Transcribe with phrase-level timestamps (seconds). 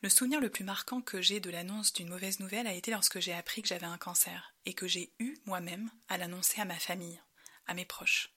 [0.00, 3.18] Le souvenir le plus marquant que j'ai de l'annonce d'une mauvaise nouvelle a été lorsque
[3.18, 6.78] j'ai appris que j'avais un cancer et que j'ai eu moi-même à l'annoncer à ma
[6.78, 7.20] famille,
[7.66, 8.32] à mes proches.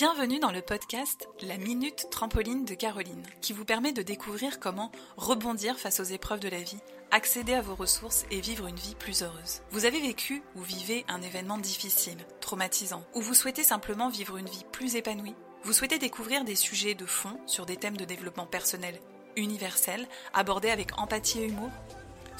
[0.00, 4.90] Bienvenue dans le podcast La Minute Trampoline de Caroline, qui vous permet de découvrir comment
[5.18, 6.78] rebondir face aux épreuves de la vie,
[7.10, 9.60] accéder à vos ressources et vivre une vie plus heureuse.
[9.70, 14.48] Vous avez vécu ou vivez un événement difficile, traumatisant, ou vous souhaitez simplement vivre une
[14.48, 15.34] vie plus épanouie?
[15.64, 18.98] Vous souhaitez découvrir des sujets de fond sur des thèmes de développement personnel
[19.36, 21.70] universels, abordés avec empathie et humour?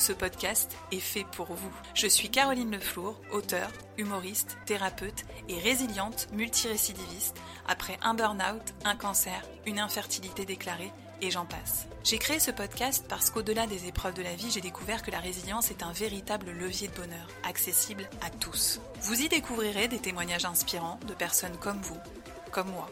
[0.00, 1.72] Ce podcast est fait pour vous.
[1.94, 7.36] Je suis Caroline Leflour, auteure, humoriste, thérapeute et résiliente multirécidiviste
[7.68, 11.86] après un burn-out, un cancer, une infertilité déclarée et j'en passe.
[12.02, 15.20] J'ai créé ce podcast parce qu'au-delà des épreuves de la vie, j'ai découvert que la
[15.20, 18.80] résilience est un véritable levier de bonheur, accessible à tous.
[19.02, 21.98] Vous y découvrirez des témoignages inspirants de personnes comme vous,
[22.50, 22.88] comme moi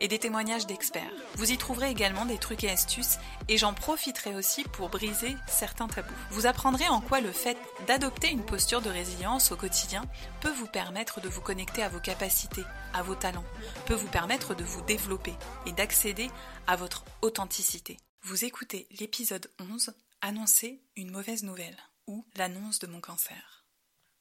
[0.00, 1.12] et des témoignages d'experts.
[1.34, 3.18] Vous y trouverez également des trucs et astuces
[3.48, 6.14] et j'en profiterai aussi pour briser certains tabous.
[6.30, 10.04] Vous apprendrez en quoi le fait d'adopter une posture de résilience au quotidien
[10.40, 13.44] peut vous permettre de vous connecter à vos capacités, à vos talents,
[13.86, 15.34] peut vous permettre de vous développer
[15.66, 16.30] et d'accéder
[16.66, 17.98] à votre authenticité.
[18.22, 23.59] Vous écoutez l'épisode 11, Annoncer une mauvaise nouvelle ou l'annonce de mon cancer.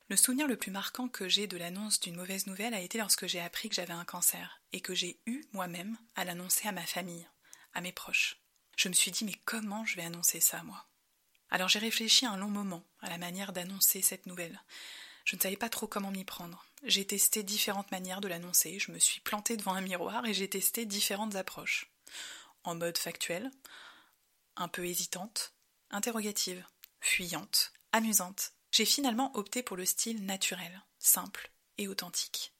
[0.09, 3.27] Le souvenir le plus marquant que j'ai de l'annonce d'une mauvaise nouvelle a été lorsque
[3.27, 6.85] j'ai appris que j'avais un cancer et que j'ai eu moi-même à l'annoncer à ma
[6.85, 7.27] famille,
[7.75, 8.41] à mes proches.
[8.75, 10.87] Je me suis dit mais comment je vais annoncer ça moi?
[11.51, 14.59] Alors j'ai réfléchi un long moment à la manière d'annoncer cette nouvelle.
[15.25, 16.65] Je ne savais pas trop comment m'y prendre.
[16.83, 20.49] J'ai testé différentes manières de l'annoncer, je me suis plantée devant un miroir et j'ai
[20.49, 21.85] testé différentes approches.
[22.63, 23.51] En mode factuel,
[24.55, 25.53] un peu hésitante,
[25.91, 26.65] interrogative,
[26.99, 32.53] fuyante, amusante, j'ai finalement opté pour le style naturel, simple et authentique.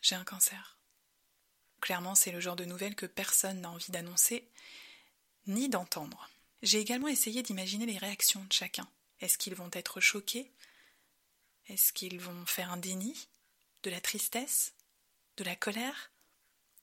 [0.00, 0.78] J'ai un cancer.
[1.80, 4.48] Clairement, c'est le genre de nouvelle que personne n'a envie d'annoncer
[5.46, 6.28] ni d'entendre.
[6.62, 8.88] J'ai également essayé d'imaginer les réactions de chacun.
[9.20, 10.52] Est-ce qu'ils vont être choqués?
[11.68, 13.28] Est-ce qu'ils vont faire un déni?
[13.82, 14.74] De la tristesse?
[15.36, 16.12] De la colère?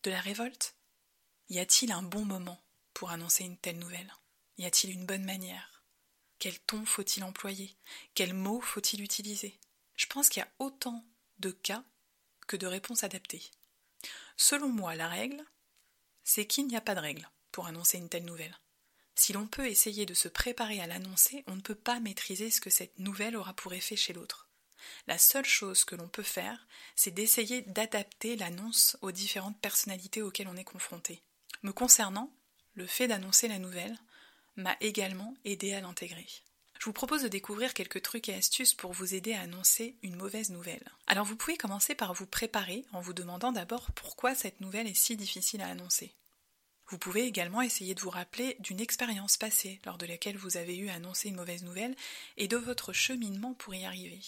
[0.03, 0.75] De la révolte?
[1.49, 2.61] Y a-t-il un bon moment
[2.93, 4.13] pour annoncer une telle nouvelle?
[4.57, 5.78] Y a-t-il une bonne manière
[6.39, 7.75] quel ton faut-il employer?
[8.15, 9.59] Quels mots faut-il utiliser?
[9.95, 11.05] Je pense qu'il y a autant
[11.39, 11.83] de cas
[12.47, 13.43] que de réponses adaptées.
[14.37, 15.43] Selon moi, la règle,
[16.23, 18.57] c'est qu'il n'y a pas de règle pour annoncer une telle nouvelle.
[19.15, 22.61] Si l'on peut essayer de se préparer à l'annoncer, on ne peut pas maîtriser ce
[22.61, 24.47] que cette nouvelle aura pour effet chez l'autre.
[25.07, 30.47] La seule chose que l'on peut faire, c'est d'essayer d'adapter l'annonce aux différentes personnalités auxquelles
[30.47, 31.21] on est confronté.
[31.63, 32.33] Me concernant,
[32.75, 33.99] le fait d'annoncer la nouvelle
[34.59, 36.27] m'a également aidé à l'intégrer.
[36.79, 40.15] Je vous propose de découvrir quelques trucs et astuces pour vous aider à annoncer une
[40.15, 40.89] mauvaise nouvelle.
[41.07, 44.93] Alors vous pouvez commencer par vous préparer en vous demandant d'abord pourquoi cette nouvelle est
[44.93, 46.13] si difficile à annoncer.
[46.87, 50.77] Vous pouvez également essayer de vous rappeler d'une expérience passée lors de laquelle vous avez
[50.77, 51.95] eu à annoncer une mauvaise nouvelle
[52.37, 54.21] et de votre cheminement pour y arriver.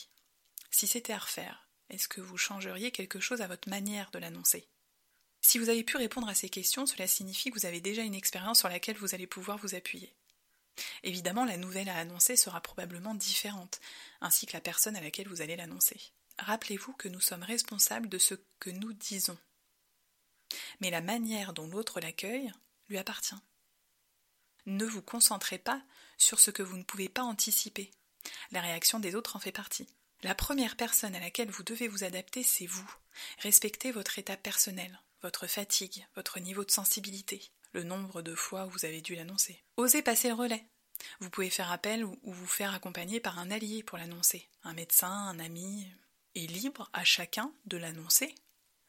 [0.70, 4.68] Si c'était à refaire, est-ce que vous changeriez quelque chose à votre manière de l'annoncer?
[5.42, 8.14] Si vous avez pu répondre à ces questions, cela signifie que vous avez déjà une
[8.14, 10.14] expérience sur laquelle vous allez pouvoir vous appuyer.
[11.04, 13.80] Évidemment, la nouvelle à annoncer sera probablement différente,
[14.22, 16.00] ainsi que la personne à laquelle vous allez l'annoncer.
[16.40, 19.38] Rappelez-vous que nous sommes responsables de ce que nous disons.
[20.80, 22.52] Mais la manière dont l'autre l'accueille
[22.90, 23.36] lui appartient.
[24.66, 25.82] Ne vous concentrez pas
[26.18, 27.92] sur ce que vous ne pouvez pas anticiper.
[28.52, 29.88] La réaction des autres en fait partie.
[30.24, 32.90] La première personne à laquelle vous devez vous adapter, c'est vous.
[33.40, 38.70] Respectez votre état personnel, votre fatigue, votre niveau de sensibilité le nombre de fois où
[38.70, 39.62] vous avez dû l'annoncer.
[39.78, 40.66] Osez passer le relais.
[41.20, 45.12] Vous pouvez faire appel ou vous faire accompagner par un allié pour l'annoncer, un médecin,
[45.12, 45.88] un ami,
[46.36, 48.36] et libre à chacun de l'annoncer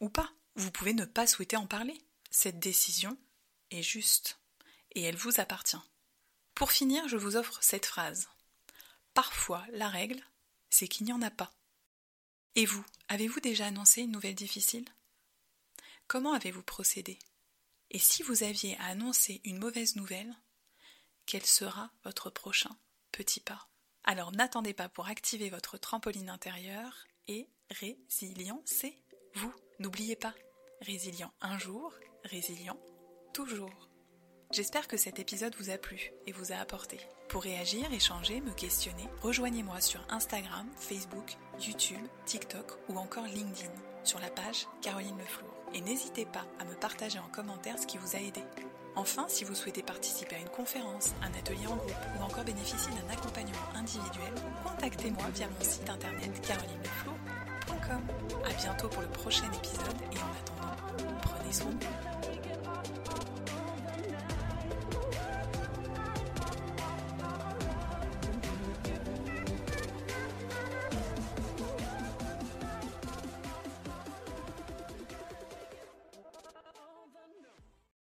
[0.01, 0.31] ou pas.
[0.55, 2.01] Vous pouvez ne pas souhaiter en parler.
[2.31, 3.17] Cette décision
[3.71, 4.39] est juste
[4.95, 5.77] et elle vous appartient.
[6.55, 8.29] Pour finir, je vous offre cette phrase.
[9.15, 10.23] Parfois, la règle,
[10.71, 11.53] c'est qu'il n'y en a pas.
[12.55, 14.85] Et vous, avez-vous déjà annoncé une nouvelle difficile?
[16.07, 17.19] Comment avez-vous procédé?
[17.93, 20.35] Et si vous aviez à annoncer une mauvaise nouvelle,
[21.27, 22.71] quel sera votre prochain
[23.13, 23.69] petit pas?
[24.03, 28.99] Alors n'attendez pas pour activer votre trampoline intérieure et résilient, c'est
[29.35, 29.55] vous.
[29.79, 30.35] N'oubliez pas,
[30.81, 31.95] résilient un jour,
[32.25, 32.81] résilient
[33.35, 33.89] toujours.
[34.51, 36.99] J'espère que cet épisode vous a plu et vous a apporté.
[37.29, 43.73] Pour réagir, échanger, me questionner, rejoignez-moi sur Instagram, Facebook, YouTube, TikTok ou encore LinkedIn
[44.05, 47.99] sur la page Caroline Leflour et n'hésitez pas à me partager en commentaire ce qui
[47.99, 48.43] vous a aidé.
[48.95, 52.93] Enfin, si vous souhaitez participer à une conférence, un atelier en groupe ou encore bénéficier
[52.93, 54.33] d'un accompagnement individuel,
[54.65, 58.03] contactez-moi via mon site internet carolineflow.com.
[58.45, 62.12] A bientôt pour le prochain épisode et en attendant, prenez soin de vous.